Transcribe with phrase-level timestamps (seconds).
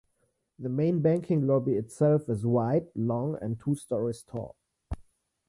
[0.57, 4.55] The main banking lobby itself is wide, long, and two stories tall.